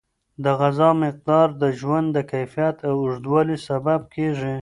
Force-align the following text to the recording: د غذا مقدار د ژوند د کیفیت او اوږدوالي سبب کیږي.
د 0.43 0.45
غذا 0.59 0.89
مقدار 1.03 1.47
د 1.61 1.63
ژوند 1.79 2.07
د 2.13 2.17
کیفیت 2.31 2.77
او 2.89 2.93
اوږدوالي 3.03 3.57
سبب 3.67 4.01
کیږي. 4.15 4.55